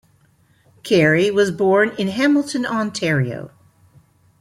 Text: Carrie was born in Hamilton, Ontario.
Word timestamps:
Carrie 0.81 1.29
was 1.29 1.51
born 1.51 1.91
in 1.99 2.07
Hamilton, 2.07 2.65
Ontario. 2.65 3.51